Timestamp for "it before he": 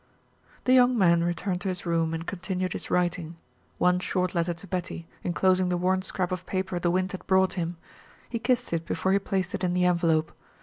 8.73-9.19